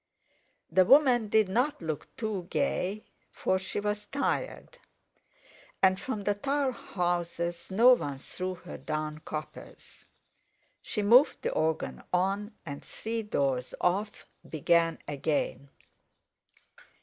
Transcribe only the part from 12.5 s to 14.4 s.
and three doors off